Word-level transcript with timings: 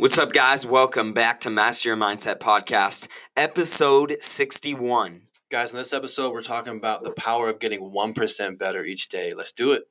What's 0.00 0.16
up, 0.16 0.32
guys? 0.32 0.64
Welcome 0.64 1.12
back 1.12 1.40
to 1.40 1.50
Master 1.50 1.88
Your 1.88 1.96
Mindset 1.96 2.38
Podcast, 2.38 3.08
episode 3.36 4.16
61. 4.20 5.22
Guys, 5.50 5.72
in 5.72 5.78
this 5.78 5.92
episode, 5.92 6.30
we're 6.30 6.42
talking 6.44 6.76
about 6.76 7.02
the 7.02 7.10
power 7.10 7.48
of 7.48 7.58
getting 7.58 7.80
1% 7.80 8.58
better 8.60 8.84
each 8.84 9.08
day. 9.08 9.32
Let's 9.36 9.50
do 9.50 9.72
it. 9.72 9.88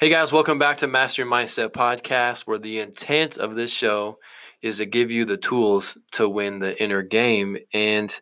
Hey 0.00 0.08
guys, 0.08 0.32
welcome 0.32 0.58
back 0.58 0.78
to 0.78 0.86
Master 0.86 1.20
Your 1.20 1.30
Mindset 1.30 1.72
Podcast, 1.72 2.46
where 2.46 2.56
the 2.56 2.78
intent 2.78 3.36
of 3.36 3.56
this 3.56 3.70
show 3.70 4.20
is 4.62 4.78
to 4.78 4.86
give 4.86 5.10
you 5.10 5.26
the 5.26 5.36
tools 5.36 5.98
to 6.12 6.26
win 6.26 6.60
the 6.60 6.82
inner 6.82 7.02
game. 7.02 7.58
And 7.74 8.18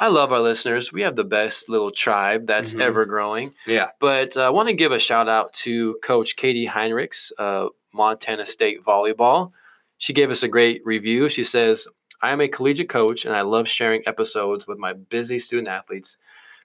I 0.00 0.08
love 0.08 0.32
our 0.32 0.40
listeners. 0.40 0.92
We 0.92 1.02
have 1.02 1.14
the 1.16 1.24
best 1.24 1.68
little 1.68 1.90
tribe 1.90 2.46
that's 2.46 2.74
Mhm. 2.74 2.80
ever 2.80 3.04
growing. 3.06 3.54
Yeah. 3.66 3.90
But 4.00 4.36
uh, 4.36 4.42
I 4.42 4.50
want 4.50 4.68
to 4.68 4.74
give 4.74 4.90
a 4.92 4.98
shout 4.98 5.28
out 5.28 5.52
to 5.64 5.94
Coach 6.02 6.36
Katie 6.36 6.66
Heinrichs, 6.66 7.30
uh, 7.38 7.68
Montana 7.92 8.44
State 8.44 8.82
Volleyball. 8.82 9.52
She 9.98 10.12
gave 10.12 10.30
us 10.30 10.42
a 10.42 10.48
great 10.48 10.82
review. 10.84 11.28
She 11.28 11.44
says, 11.44 11.86
I 12.20 12.30
am 12.32 12.40
a 12.40 12.48
collegiate 12.48 12.88
coach 12.88 13.24
and 13.24 13.34
I 13.36 13.42
love 13.42 13.68
sharing 13.68 14.02
episodes 14.06 14.66
with 14.66 14.78
my 14.78 14.94
busy 14.94 15.38
student 15.38 15.68
athletes 15.68 16.16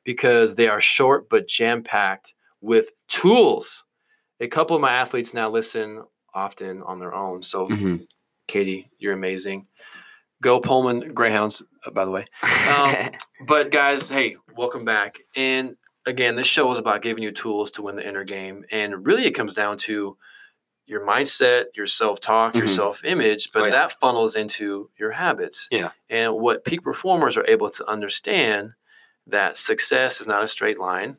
because 0.03 0.55
they 0.55 0.67
are 0.67 0.81
short 0.81 1.29
but 1.29 1.47
jam 1.47 1.83
packed 1.83 2.33
with 2.61 2.91
tools. 3.07 3.83
A 4.39 4.47
couple 4.47 4.75
of 4.75 4.81
my 4.81 4.91
athletes 4.93 5.33
now 5.33 5.49
listen 5.49 6.03
often 6.33 6.81
on 6.83 6.99
their 6.99 7.13
own. 7.13 7.43
So, 7.43 7.67
Mhm. 7.67 8.07
Katie, 8.47 8.89
you're 8.97 9.13
amazing. 9.13 9.67
Go 10.41 10.59
Pullman 10.59 11.13
Greyhounds, 11.13 11.61
uh, 11.85 11.91
by 11.91 12.05
the 12.05 12.11
way. 12.11 12.25
Um, 12.69 12.95
but 13.47 13.71
guys, 13.71 14.09
hey, 14.09 14.37
welcome 14.55 14.85
back. 14.85 15.19
And 15.35 15.75
again, 16.05 16.35
this 16.35 16.47
show 16.47 16.71
is 16.71 16.79
about 16.79 17.01
giving 17.01 17.23
you 17.23 17.31
tools 17.31 17.71
to 17.71 17.81
win 17.81 17.97
the 17.97 18.07
inner 18.07 18.23
game. 18.23 18.63
And 18.71 19.05
really 19.05 19.25
it 19.25 19.31
comes 19.31 19.53
down 19.53 19.77
to 19.79 20.17
your 20.85 21.05
mindset, 21.05 21.65
your 21.75 21.85
self-talk, 21.87 22.55
your 22.55 22.65
Mhm. 22.65 22.69
self-image, 22.75 23.51
but 23.51 23.61
Oh, 23.61 23.65
yeah. 23.65 23.71
that 23.71 23.99
funnels 23.99 24.35
into 24.35 24.89
your 24.97 25.11
habits. 25.11 25.67
Yeah. 25.71 25.91
And 26.09 26.33
what 26.35 26.63
peak 26.65 26.83
performers 26.83 27.37
are 27.37 27.45
able 27.47 27.69
to 27.71 27.87
understand 27.87 28.73
that 29.27 29.55
success 29.57 30.19
is 30.19 30.25
not 30.25 30.41
a 30.41 30.47
straight 30.47 30.79
line. 30.79 31.17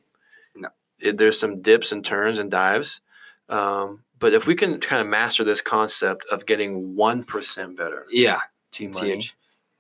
No. 0.57 0.71
It- 0.99 1.19
there's 1.19 1.39
some 1.39 1.63
dips 1.63 1.93
and 1.93 2.05
turns 2.05 2.39
and 2.39 2.51
dives. 2.51 3.01
Um, 3.49 4.05
but 4.19 4.33
if 4.33 4.47
we 4.47 4.55
can 4.57 4.81
kind 4.81 5.01
of 5.01 5.07
master 5.07 5.45
this 5.45 5.61
concept 5.61 6.25
of 6.33 6.47
getting 6.47 6.97
1% 6.97 7.77
better, 7.77 8.07
yeah. 8.11 8.41
Team 8.71 8.93
money 8.93 9.07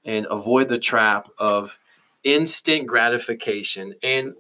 and 0.05 0.27
avoid 0.31 0.69
the 0.69 0.79
trap 0.79 1.29
of 1.39 1.79
instant 2.25 2.87
gratification. 2.87 3.95
And 4.03 4.35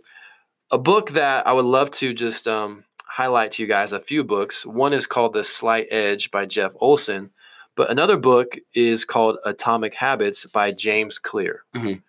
a 0.71 0.79
book 0.79 1.11
that 1.11 1.47
I 1.47 1.53
would 1.53 1.67
love 1.67 1.91
to 1.93 2.15
just 2.15 2.47
um, 2.47 2.85
highlight 3.05 3.53
to 3.53 3.63
you 3.63 3.69
guys 3.69 3.93
a 3.93 4.01
few 4.01 4.25
books. 4.25 4.65
One 4.65 4.93
is 4.93 5.07
called 5.07 5.33
The 5.33 5.45
Slight 5.45 5.89
Edge 5.91 6.31
by 6.31 6.47
Jeff 6.47 6.73
Olson, 6.81 7.31
but 7.77 7.91
another 7.91 8.17
book 8.17 8.57
is 8.75 9.05
called 9.05 9.39
Atomic 9.45 9.95
Habits 9.95 10.47
by 10.47 10.71
James 10.73 11.19
Clear. 11.19 11.65
Mhm. 11.75 12.03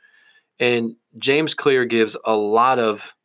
And 0.59 0.95
James 1.17 1.53
Clear 1.53 1.85
gives 1.85 2.15
a 2.23 2.35
lot 2.35 2.77
of 2.77 3.15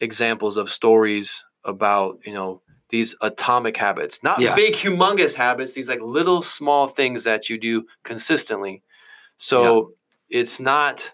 examples 0.00 0.56
of 0.56 0.70
stories 0.70 1.44
about, 1.64 2.18
you 2.24 2.32
know, 2.32 2.62
these 2.90 3.14
atomic 3.20 3.76
habits, 3.76 4.22
not 4.22 4.40
Yeah. 4.40 4.54
big, 4.54 4.74
humongous 4.74 5.34
habits, 5.34 5.72
these 5.74 5.88
like 5.88 6.00
little 6.00 6.42
small 6.42 6.86
things 6.88 7.24
that 7.24 7.48
you 7.50 7.58
do 7.58 7.86
consistently. 8.02 8.82
So 9.36 9.92
it's 10.28 10.58
not 10.60 11.12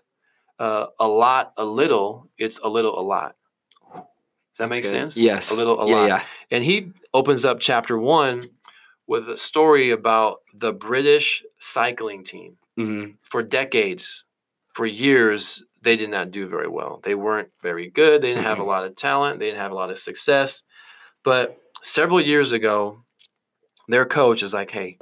uh, 0.59 0.87
a 1.01 1.09
lot, 1.09 1.53
a 1.57 1.65
little, 1.65 2.31
it's 2.39 2.59
a 2.61 2.69
little, 2.69 2.99
a 2.99 3.03
lot. 3.03 3.35
Does 3.93 4.59
that 4.59 4.69
make 4.69 4.83
Good. 4.85 4.89
sense? 4.91 5.17
Yes. 5.17 5.51
A 5.51 5.55
little, 5.55 5.81
a 5.81 5.89
yeah, 5.89 5.95
lot. 5.97 6.09
Yeah. 6.09 6.23
And 6.53 6.63
he 6.63 6.93
opens 7.13 7.45
up 7.45 7.59
chapter 7.59 7.99
one 7.99 8.45
with 9.07 9.29
a 9.29 9.37
story 9.37 9.91
about 9.91 10.39
the 10.55 10.73
British 10.73 11.43
cycling 11.59 12.23
team. 12.25 12.57
hmm 12.77 13.05
For 13.23 13.43
decades, 13.43 14.25
for 14.73 14.87
years, 14.87 15.63
they 15.83 15.97
did 15.97 16.11
not 16.11 16.31
do 16.31 16.47
very 16.47 16.69
well. 16.69 17.01
They 17.03 17.15
weren't 17.17 17.51
very 17.63 17.91
good. 17.91 18.23
They 18.23 18.29
didn't 18.29 18.45
have 18.45 18.59
a 18.61 18.63
Mhm. 18.63 18.67
lot 18.69 18.85
of 18.85 18.95
talent. 18.95 19.41
They 19.41 19.47
didn't 19.47 19.61
have 19.61 19.73
a 19.73 19.75
lot 19.75 19.91
of 19.91 19.99
success. 19.99 20.63
But 21.25 21.59
several 21.85 22.21
years 22.21 22.53
ago, 22.53 23.05
their 23.89 24.07
coach 24.07 24.43
is 24.43 24.53
like, 24.55 24.71
"Hey, 24.71 24.99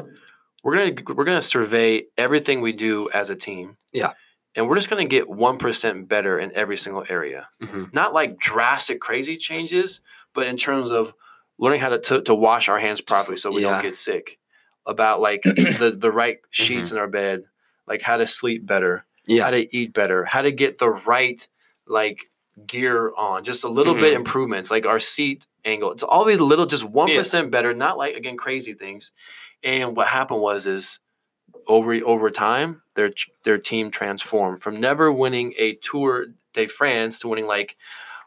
we're 0.62 0.76
gonna 0.76 1.14
we're 1.14 1.24
gonna 1.24 1.40
survey 1.42 2.04
everything 2.18 2.60
we 2.60 2.72
do 2.72 3.08
as 3.14 3.30
a 3.30 3.36
team. 3.36 3.76
Yeah. 3.92 4.12
and 4.54 4.68
we're 4.68 4.74
just 4.76 4.90
gonna 4.90 5.04
get 5.06 5.28
one 5.30 5.56
percent 5.58 6.08
better 6.08 6.38
in 6.38 6.52
every 6.54 6.76
single 6.76 7.04
area. 7.08 7.48
hmm 7.60 7.84
Not 7.92 8.12
like 8.12 8.38
drastic, 8.38 9.00
crazy 9.00 9.36
changes, 9.36 10.00
but 10.34 10.46
in 10.46 10.56
terms 10.56 10.90
of 10.90 11.14
learning 11.58 11.80
how 11.80 11.88
to 11.90 11.98
to, 11.98 12.22
to 12.22 12.34
wash 12.34 12.68
our 12.68 12.78
hands 12.78 13.00
properly 13.00 13.36
so 13.36 13.50
we 13.52 13.62
yeah. 13.62 13.72
don't 13.72 13.82
get 13.82 13.96
sick. 13.96 14.38
About 14.84 15.20
like 15.20 15.42
the 15.44 15.94
the 15.96 16.10
right 16.10 16.38
sheets 16.50 16.90
in 16.90 16.98
our 16.98 17.08
bed, 17.08 17.44
like 17.86 18.02
how 18.02 18.16
to 18.16 18.26
sleep 18.26 18.66
better, 18.66 19.06
Yeah. 19.26 19.44
how 19.44 19.50
to 19.50 19.76
eat 19.76 19.92
better, 19.94 20.24
how 20.24 20.42
to 20.42 20.50
get 20.50 20.78
the 20.78 20.90
right 20.90 21.46
like 21.86 22.30
gear 22.66 23.12
on, 23.16 23.44
just 23.44 23.64
a 23.64 23.68
little 23.68 23.94
bit 23.94 24.12
Mhm. 24.12 24.16
improvements, 24.16 24.70
like 24.70 24.86
our 24.86 25.00
seat 25.00 25.46
angle. 25.64 25.92
It's 25.92 26.02
all 26.02 26.24
these 26.24 26.40
little, 26.40 26.66
just 26.66 26.84
one 26.84 27.08
better, 27.50 27.72
not 27.74 27.96
like 27.98 28.14
again 28.16 28.36
crazy 28.36 28.74
things. 28.74 29.12
And 29.62 29.96
what 29.96 30.08
happened 30.08 30.40
was 30.40 30.66
is 30.66 30.98
over 31.66 31.94
over 32.04 32.30
time, 32.30 32.82
their 32.94 33.12
their 33.44 33.58
team 33.58 33.90
transformed 33.90 34.62
from 34.62 34.80
never 34.80 35.10
winning 35.12 35.54
a 35.56 35.74
Tour 35.76 36.26
de 36.52 36.66
France 36.66 37.18
to 37.20 37.28
winning 37.28 37.46
like 37.46 37.76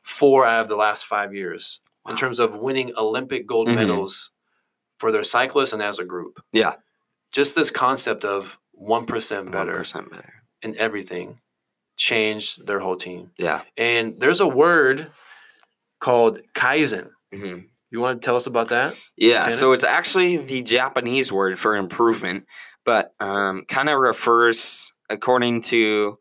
four 0.04 0.46
out 0.46 0.62
of 0.62 0.68
the 0.70 0.76
last 0.76 1.06
five 1.06 1.34
years 1.34 1.82
in 2.08 2.16
terms 2.16 2.40
of 2.40 2.56
winning 2.56 2.94
Olympic 2.98 3.46
gold 3.48 3.68
Mhm. 3.68 3.76
medals 3.76 4.32
for 5.00 5.12
their 5.12 5.24
cyclists 5.24 5.74
and 5.74 5.82
as 5.84 6.00
a 6.00 6.06
group. 6.06 6.42
Yeah. 6.52 6.76
Just 7.32 7.56
this 7.56 7.70
concept 7.72 8.24
of 8.24 8.58
one 8.72 9.06
percent 9.06 9.52
better 9.52 9.74
1% 9.74 10.10
better. 10.10 10.44
in 10.62 10.76
everything 10.78 11.42
changed 11.96 12.66
their 12.66 12.80
whole 12.80 12.96
team. 12.96 13.32
Yeah. 13.38 13.62
And 13.78 14.20
there's 14.20 14.42
a 14.42 14.48
word 14.48 15.12
called 16.00 16.40
kaizen. 16.54 17.10
hmm 17.34 17.60
You 17.92 18.02
want 18.02 18.22
to 18.22 18.26
tell 18.26 18.36
us 18.36 18.48
about 18.48 18.70
that? 18.70 18.96
Yeah, 19.18 19.42
Tanner? 19.42 19.52
so 19.52 19.72
it's 19.72 19.84
actually 19.84 20.38
the 20.38 20.62
Japanese 20.62 21.32
word 21.32 21.58
for 21.58 21.76
improvement, 21.76 22.46
but 22.84 23.14
um, 23.20 23.64
kind 23.68 23.90
of 23.90 24.00
refers, 24.00 24.94
according 25.10 25.62
to 25.62 26.18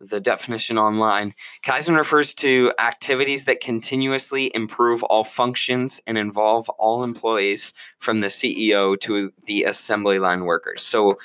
the 0.00 0.20
definition 0.20 0.76
online, 0.76 1.34
Kaizen 1.64 1.96
refers 1.96 2.34
to 2.34 2.72
activities 2.78 3.44
that 3.44 3.60
continuously 3.60 4.50
improve 4.54 5.02
all 5.04 5.24
functions 5.24 6.00
and 6.06 6.18
involve 6.18 6.68
all 6.70 7.02
employees 7.04 7.72
from 7.98 8.20
the 8.20 8.26
CEO 8.26 8.98
to 9.00 9.32
the 9.46 9.64
assembly 9.64 10.18
line 10.18 10.44
workers. 10.44 10.82
So, 10.82 11.18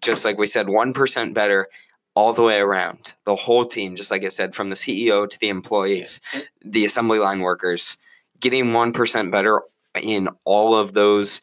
just 0.00 0.24
like 0.24 0.38
we 0.38 0.48
said, 0.48 0.66
1% 0.66 1.34
better 1.34 1.68
all 2.14 2.32
the 2.32 2.42
way 2.42 2.60
around, 2.60 3.14
the 3.24 3.34
whole 3.34 3.64
team, 3.66 3.96
just 3.96 4.10
like 4.10 4.24
I 4.24 4.28
said, 4.28 4.54
from 4.54 4.70
the 4.70 4.76
CEO 4.76 5.28
to 5.28 5.38
the 5.38 5.48
employees, 5.48 6.20
the 6.64 6.84
assembly 6.84 7.18
line 7.18 7.40
workers 7.40 7.96
getting 8.40 8.66
1% 8.66 9.32
better 9.32 9.62
in 10.00 10.28
all 10.44 10.74
of 10.76 10.92
those 10.92 11.40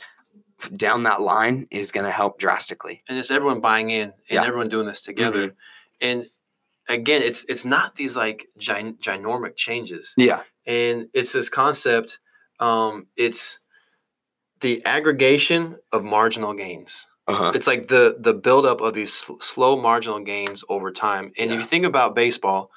down 0.75 1.03
that 1.03 1.19
line 1.21 1.67
is 1.71 1.91
going 1.91 2.05
to 2.05 2.11
help 2.11 2.37
drastically. 2.39 3.01
And 3.09 3.17
it's 3.17 3.31
everyone 3.31 3.59
buying 3.61 3.89
in 3.89 4.09
and 4.09 4.13
Yeah. 4.29 4.45
everyone 4.45 4.69
doing 4.69 4.85
this 4.85 5.01
together. 5.01 5.55
And 5.99 6.27
again, 6.87 7.21
it's 7.23 7.43
it's 7.49 7.65
not 7.65 7.95
these 7.95 8.15
like 8.15 8.47
gin- 8.57 8.97
ginormic 8.97 9.55
changes. 9.55 10.13
Yeah. 10.17 10.43
And 10.65 11.09
it's 11.13 11.33
this 11.33 11.49
concept. 11.49 12.19
Um, 12.59 13.07
it's 13.17 13.59
the 14.59 14.85
aggregation 14.85 15.77
of 15.91 16.03
marginal 16.03 16.53
gains. 16.53 17.07
Uh-huh. 17.31 17.51
It's 17.55 17.67
like 17.67 17.87
the 17.87 18.15
the 18.19 18.33
buildup 18.33 18.81
of 18.81 18.93
these 18.93 19.13
sl- 19.13 19.39
slow 19.39 19.75
marginal 19.75 20.19
gains 20.19 20.63
over 20.69 20.91
time. 20.91 21.31
And 21.37 21.51
if 21.51 21.59
you 21.59 21.65
think 21.65 21.85
about 21.85 22.15
baseball, 22.15 22.69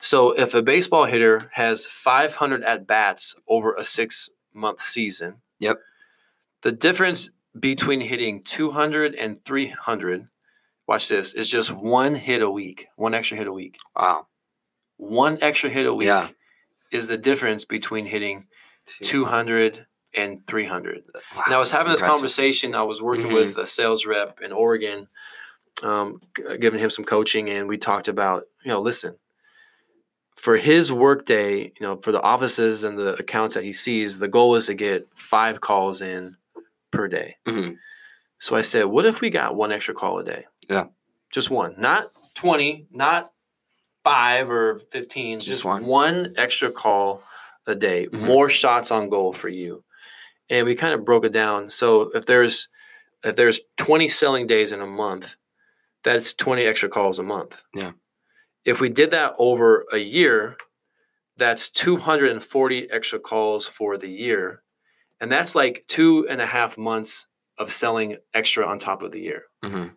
so 0.00 0.32
if 0.32 0.54
a 0.54 0.62
baseball 0.62 1.04
hitter 1.04 1.50
has 1.54 1.86
500 1.86 2.62
at 2.64 2.86
bats 2.86 3.34
over 3.48 3.74
a 3.74 3.84
six 3.84 4.28
month 4.54 4.80
season, 4.80 5.40
Yep. 5.60 5.78
the 6.62 6.72
difference 6.72 7.30
between 7.58 8.00
hitting 8.00 8.42
200 8.42 9.14
and 9.14 9.38
300, 9.40 10.28
watch 10.88 11.08
this, 11.08 11.34
is 11.34 11.48
just 11.50 11.70
one 11.70 12.14
hit 12.14 12.42
a 12.42 12.50
week, 12.50 12.86
one 12.96 13.14
extra 13.14 13.36
hit 13.36 13.46
a 13.46 13.52
week. 13.52 13.76
Wow. 13.96 14.26
one 14.96 15.38
extra 15.40 15.68
hit 15.70 15.86
a 15.86 15.92
week 15.94 16.06
Yeah. 16.06 16.28
is 16.92 17.08
the 17.08 17.18
difference 17.18 17.64
between 17.64 18.06
hitting 18.06 18.46
200 19.02 19.86
and 20.14 20.46
300. 20.46 21.02
Wow, 21.34 21.42
And 21.46 21.54
I 21.54 21.58
was 21.58 21.70
having 21.70 21.90
this 21.92 22.00
impressive. 22.00 22.14
conversation. 22.20 22.74
I 22.74 22.82
was 22.82 23.00
working 23.00 23.26
Mhm. 23.28 23.34
with 23.34 23.58
a 23.58 23.66
sales 23.66 24.04
rep 24.06 24.40
in 24.40 24.52
Oregon, 24.52 25.08
um, 25.82 26.20
giving 26.60 26.78
him 26.80 26.90
some 26.90 27.04
coaching, 27.04 27.48
and 27.50 27.68
we 27.68 27.78
talked 27.78 28.08
about, 28.08 28.44
you 28.64 28.68
know, 28.70 28.80
listen, 28.80 29.16
for 30.36 30.56
his 30.56 30.92
workday, 30.92 31.62
you 31.64 31.72
know, 31.80 31.96
for 31.96 32.12
the 32.12 32.20
offices 32.20 32.84
and 32.84 32.98
the 32.98 33.14
accounts 33.14 33.54
that 33.54 33.64
he 33.64 33.72
sees, 33.72 34.18
the 34.18 34.28
goal 34.28 34.54
is 34.56 34.66
to 34.66 34.74
get 34.74 35.06
five 35.14 35.60
calls 35.60 36.00
in 36.00 36.36
per 36.90 37.08
day. 37.08 37.36
Mhm. 37.46 37.76
So 38.38 38.56
I 38.56 38.62
said, 38.62 38.86
what 38.86 39.06
if 39.06 39.20
we 39.20 39.30
got 39.30 39.54
one 39.54 39.70
extra 39.72 39.94
call 39.94 40.18
a 40.18 40.24
day? 40.24 40.46
Yeah. 40.68 40.86
Just 41.30 41.48
one, 41.50 41.74
not 41.78 42.10
20, 42.34 42.86
not 42.90 43.32
five 44.04 44.50
or 44.50 44.78
15, 44.90 45.38
just, 45.38 45.48
Just 45.48 45.64
one. 45.64 45.86
one 45.86 46.34
extra 46.36 46.70
call 46.70 47.22
a 47.66 47.74
day, 47.76 48.08
Mhm. 48.08 48.22
more 48.26 48.48
shots 48.48 48.90
on 48.90 49.08
goal 49.08 49.32
for 49.32 49.48
you. 49.48 49.84
And 50.50 50.66
we 50.66 50.74
kind 50.74 50.94
of 50.94 51.04
broke 51.04 51.24
it 51.24 51.32
down. 51.32 51.70
So 51.70 52.10
if 52.14 52.26
there's 52.26 52.68
if 53.24 53.36
there's 53.36 53.60
20 53.76 54.08
selling 54.08 54.46
days 54.46 54.72
in 54.72 54.80
a 54.80 54.86
month, 54.86 55.36
that's 56.02 56.32
20 56.34 56.62
extra 56.64 56.88
calls 56.88 57.18
a 57.18 57.22
month. 57.22 57.62
Yeah. 57.74 57.92
If 58.64 58.80
we 58.80 58.88
did 58.88 59.12
that 59.12 59.34
over 59.38 59.86
a 59.92 59.98
year, 59.98 60.56
that's 61.36 61.68
240 61.70 62.90
extra 62.90 63.18
calls 63.20 63.66
for 63.66 63.96
the 63.96 64.10
year. 64.10 64.62
And 65.20 65.30
that's 65.30 65.54
like 65.54 65.84
two 65.88 66.26
and 66.28 66.40
a 66.40 66.46
half 66.46 66.76
months 66.76 67.26
of 67.58 67.70
selling 67.70 68.16
extra 68.34 68.66
on 68.66 68.78
top 68.80 69.02
of 69.02 69.12
the 69.12 69.20
year. 69.20 69.44
Mhm. 69.62 69.94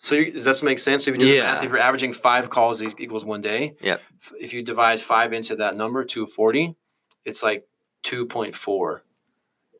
So 0.00 0.14
you, 0.16 0.32
does 0.32 0.44
that 0.44 0.62
make 0.62 0.78
sense? 0.78 1.06
So 1.06 1.10
if 1.12 1.16
you 1.18 1.24
do 1.24 1.32
yeah. 1.32 1.44
math, 1.54 1.64
if 1.64 1.70
you're 1.70 1.78
averaging 1.78 2.12
five 2.12 2.50
calls 2.50 2.82
equals 2.82 3.24
one 3.24 3.40
day, 3.40 3.76
Yep. 3.80 4.02
if 4.38 4.52
you 4.52 4.62
divide 4.62 5.00
five 5.00 5.32
into 5.32 5.56
that 5.56 5.76
number, 5.76 6.04
240, 6.04 6.76
it's 7.24 7.42
like 7.42 7.66
2.4 8.02 9.00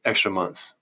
extra 0.04 0.30
months 0.30 0.74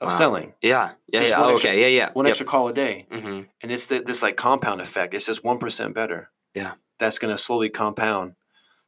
of 0.00 0.08
Wow. 0.10 0.16
selling. 0.18 0.54
Yeah. 0.62 0.92
Yeah. 1.12 1.22
Yeah. 1.22 1.40
one 1.40 1.48
Oh, 1.50 1.52
extra- 1.54 1.70
okay. 1.70 1.80
Yeah. 1.80 1.86
Yeah. 2.04 2.10
One 2.12 2.26
Yep. 2.26 2.30
extra 2.32 2.46
call 2.46 2.68
a 2.68 2.72
day. 2.72 3.06
hmm 3.10 3.42
And 3.62 3.72
it's 3.72 3.86
the, 3.86 4.00
this 4.00 4.22
like 4.22 4.36
compound 4.36 4.80
effect. 4.80 5.14
It's 5.14 5.26
just 5.26 5.42
1% 5.44 5.94
better. 5.94 6.30
Yeah. 6.54 6.72
That's 6.98 7.18
going 7.18 7.34
to 7.34 7.38
slowly 7.38 7.68
compound. 7.70 8.34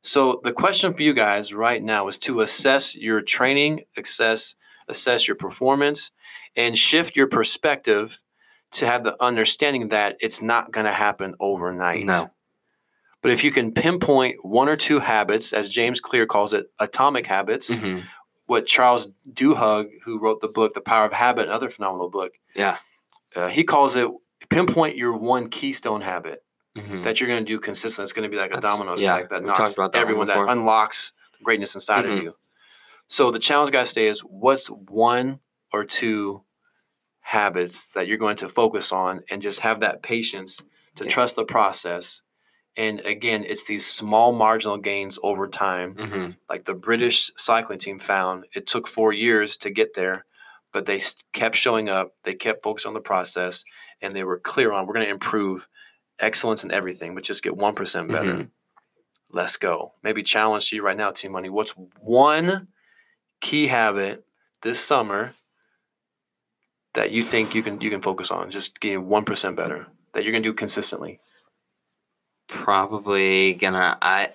So 0.03 0.41
the 0.45 0.53
question 0.53 0.95
for 0.95 1.03
you 1.03 1.13
guys 1.15 1.53
right 1.53 1.83
now 1.83 2.09
is 2.09 2.17
to 2.19 2.41
assess 2.41 2.95
your 2.97 3.21
training, 3.23 3.85
assess 3.97 4.55
assess 4.89 5.29
your 5.29 5.37
performance, 5.37 6.11
and 6.57 6.77
shift 6.77 7.15
your 7.15 7.29
perspective 7.29 8.19
to 8.73 8.87
have 8.87 9.05
the 9.05 9.15
understanding 9.23 9.89
that 9.91 10.17
it's 10.21 10.43
not 10.43 10.73
going 10.73 10.87
to 10.87 10.93
happen 10.93 11.35
overnight. 11.39 12.05
No. 12.07 12.31
But 13.23 13.31
if 13.33 13.45
you 13.45 13.51
can 13.53 13.71
pinpoint 13.73 14.45
one 14.45 14.69
or 14.69 14.77
two 14.77 14.99
habits, 15.01 15.53
as 15.53 15.69
James 15.69 16.01
Clear 16.01 16.27
calls 16.27 16.53
it, 16.53 16.67
atomic 16.81 17.27
habits, 17.27 17.73
hmm 17.73 18.01
what 18.51 18.67
Charles 18.67 19.07
Duhigg, 19.33 19.87
who 20.03 20.19
wrote 20.19 20.41
the 20.41 20.49
book 20.49 20.75
The 20.75 20.81
Power 20.81 21.05
of 21.07 21.13
Habit, 21.13 21.47
another 21.47 21.71
phenomenal 21.71 22.11
book, 22.11 22.33
Yeah. 22.57 22.79
uh, 23.37 23.47
he 23.47 23.63
calls 23.63 23.95
it 23.95 24.09
pinpoint 24.49 24.97
your 24.97 25.17
one 25.17 25.49
keystone 25.49 26.01
habit 26.01 26.43
hmm 26.77 27.03
that 27.03 27.21
you're 27.21 27.29
going 27.29 27.45
to 27.45 27.49
do 27.49 27.61
consistently. 27.61 28.03
It's 28.05 28.13
going 28.13 28.29
to 28.29 28.35
be 28.35 28.41
like 28.41 28.51
a 28.51 28.55
That's- 28.55 28.73
domino 28.73 28.97
yeah, 28.97 29.15
effect 29.15 29.31
that 29.31 29.45
knocks 29.45 29.75
that 29.75 29.95
everyone 29.95 30.27
that 30.27 30.49
unlocks 30.49 31.13
greatness 31.45 31.75
inside 31.77 32.05
Mhm. 32.07 32.17
of 32.19 32.23
you. 32.25 32.35
So 33.07 33.31
the 33.31 33.39
challenge, 33.39 33.71
guys, 33.71 33.91
today 33.91 34.09
is 34.09 34.21
what's 34.21 34.67
one 34.69 35.39
or 35.73 35.85
two 35.85 36.43
habits 37.21 37.93
that 37.93 38.09
you're 38.09 38.19
going 38.19 38.37
to 38.39 38.49
focus 38.49 38.91
on 38.91 39.21
and 39.31 39.41
just 39.43 39.61
have 39.61 39.79
that 39.81 40.03
patience 40.03 40.61
to 40.97 41.05
Yeah. 41.05 41.11
trust 41.11 41.37
the 41.37 41.45
process. 41.45 42.23
And 42.77 43.01
again, 43.01 43.45
it's 43.47 43.67
these 43.67 43.85
small 43.87 44.33
marginal 44.33 44.79
gains 44.79 45.19
over 45.23 45.49
time 45.49 45.95
hmm 45.95 46.29
like 46.49 46.65
the 46.65 46.75
British 46.75 47.31
cycling 47.37 47.79
team 47.79 47.99
found, 48.01 48.45
it 48.53 48.67
took 48.67 48.89
four 48.89 49.13
years 49.13 49.57
to 49.59 49.71
get 49.71 49.95
there, 49.95 50.25
but 50.73 50.85
they 50.87 51.01
kept 51.33 51.55
showing 51.55 51.89
up. 51.89 52.13
They 52.25 52.35
kept 52.35 52.63
focused 52.63 52.87
on 52.87 52.95
the 52.95 53.01
process, 53.01 53.65
and 54.03 54.17
they 54.17 54.25
were 54.25 54.39
clear 54.39 54.73
on 54.73 54.87
we're 54.87 54.95
going 54.95 55.07
to 55.07 55.13
improve 55.13 55.69
excellence 56.19 56.65
in 56.65 56.73
everything, 56.73 57.15
but 57.15 57.23
just 57.25 57.43
get 57.45 57.57
one 57.57 57.75
better. 57.75 57.89
Mhm. 58.09 58.51
Let's 59.31 59.57
go. 59.57 59.95
Maybe 60.03 60.25
challenge 60.25 60.71
to 60.71 60.77
you 60.77 60.83
right 60.83 60.97
now, 60.97 61.13
Team 61.13 61.33
Money. 61.33 61.49
What's 61.51 61.73
one 62.01 62.67
key 63.41 63.69
habit 63.69 64.25
this 64.63 64.81
summer 64.81 65.35
that 66.95 67.13
you 67.13 67.23
think 67.23 67.55
you 67.55 67.63
can 67.63 67.81
you 67.81 67.91
can 67.91 68.03
focus 68.03 68.31
on? 68.31 68.51
Just 68.51 68.81
getting 68.81 69.07
one 69.09 69.25
percent 69.25 69.55
better 69.57 69.87
that 70.15 70.25
you're 70.25 70.33
going 70.33 70.43
to 70.43 70.49
do 70.49 70.53
consistently. 70.55 71.21
Probably 72.51 73.55
gonna. 73.55 73.97
I 74.03 74.31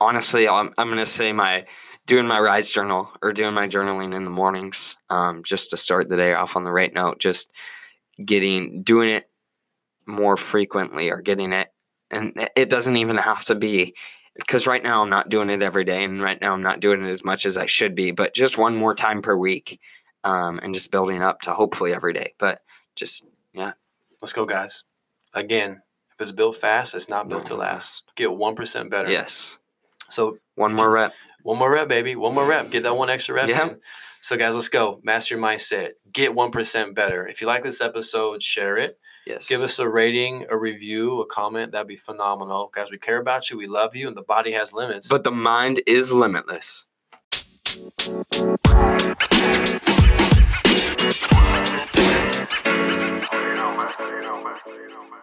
honestly, 0.00 0.48
I'm 0.48 0.74
I'm 0.76 0.88
gonna 0.88 1.06
say 1.06 1.32
my 1.32 1.66
doing 2.06 2.26
my 2.26 2.40
rise 2.40 2.70
journal 2.70 3.10
or 3.22 3.32
doing 3.32 3.54
my 3.54 3.68
journaling 3.68 4.14
in 4.14 4.24
the 4.24 4.30
mornings, 4.30 4.96
um, 5.08 5.42
just 5.44 5.70
to 5.70 5.76
start 5.76 6.08
the 6.08 6.16
day 6.16 6.34
off 6.34 6.56
on 6.56 6.64
the 6.64 6.72
right 6.72 6.92
note. 6.92 7.20
Just 7.20 7.52
getting 8.24 8.82
doing 8.82 9.10
it 9.10 9.30
more 10.06 10.36
frequently 10.36 11.10
or 11.10 11.20
getting 11.20 11.52
it, 11.52 11.68
and 12.10 12.48
it 12.56 12.70
doesn't 12.70 12.96
even 12.96 13.16
have 13.16 13.44
to 13.44 13.54
be 13.54 13.94
because 14.36 14.66
right 14.66 14.82
now 14.82 15.02
I'm 15.02 15.10
not 15.10 15.28
doing 15.28 15.50
it 15.50 15.62
every 15.62 15.84
day, 15.84 16.02
and 16.04 16.20
right 16.20 16.40
now 16.40 16.52
I'm 16.52 16.62
not 16.62 16.80
doing 16.80 17.04
it 17.04 17.10
as 17.10 17.24
much 17.24 17.46
as 17.46 17.56
I 17.56 17.66
should 17.66 17.94
be. 17.94 18.10
But 18.10 18.34
just 18.34 18.58
one 18.58 18.76
more 18.76 18.94
time 18.94 19.22
per 19.22 19.36
week, 19.36 19.80
um, 20.24 20.58
and 20.62 20.74
just 20.74 20.90
building 20.90 21.22
up 21.22 21.40
to 21.42 21.52
hopefully 21.52 21.94
every 21.94 22.12
day. 22.14 22.34
But 22.38 22.62
just 22.96 23.24
yeah, 23.54 23.72
Let's 24.20 24.34
go, 24.34 24.44
guys. 24.44 24.84
Again, 25.32 25.80
if 26.20 26.24
it's 26.24 26.32
built 26.32 26.56
fast, 26.56 26.94
it's 26.94 27.08
not 27.08 27.30
built 27.30 27.44
no. 27.44 27.48
to 27.48 27.54
mm-hmm. 27.54 27.62
last. 27.62 28.04
Get 28.14 28.30
one 28.30 28.54
percent 28.54 28.90
better. 28.90 29.10
Yes. 29.10 29.56
So 30.10 30.36
one 30.54 30.74
more 30.74 30.90
rep. 30.90 31.14
One 31.44 31.58
more 31.58 31.72
rep, 31.72 31.88
baby. 31.88 32.14
One 32.14 32.34
more 32.34 32.46
rep. 32.46 32.70
Get 32.70 32.82
that 32.82 32.94
one 32.94 33.08
extra 33.08 33.34
rep. 33.36 33.48
Yeah. 33.48 33.70
So 34.20 34.36
guys, 34.36 34.54
let's 34.54 34.68
go. 34.68 35.00
Master 35.02 35.36
your 35.36 35.42
mindset. 35.42 35.92
Get 36.12 36.34
one 36.34 36.50
percent 36.50 36.94
better. 36.94 37.26
If 37.26 37.40
you 37.40 37.46
like 37.46 37.62
this 37.62 37.80
episode, 37.80 38.42
share 38.42 38.76
it. 38.76 38.98
Yes. 39.26 39.48
Give 39.48 39.62
us 39.62 39.78
a 39.78 39.88
rating, 39.88 40.44
a 40.50 40.58
review, 40.58 41.22
a 41.22 41.26
comment. 41.26 41.72
That'd 41.72 41.88
be 41.88 41.96
phenomenal. 41.96 42.70
Guys, 42.74 42.90
we 42.90 42.98
care 42.98 43.18
about 43.18 43.48
you. 43.48 43.56
We 43.56 43.66
love 43.66 43.96
you. 43.96 44.06
And 44.06 44.14
the 44.14 44.20
body 44.20 44.52
has 44.52 44.74
limits. 44.74 45.08
But 45.08 45.24
the 45.24 45.30
mind 45.30 45.80
is 45.86 46.12
limitless. 46.12 46.84
You 47.64 47.78
know, 53.56 53.74
man. 53.74 53.88
You 53.98 54.20
know, 54.20 54.44
man. 54.44 54.56
You 54.66 54.88
know, 54.90 55.02
man. 55.08 55.20